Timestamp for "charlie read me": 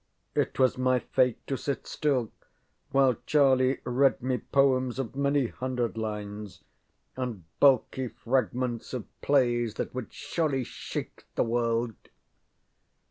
3.27-4.39